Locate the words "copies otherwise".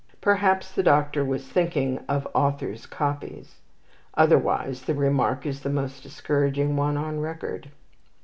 2.87-4.81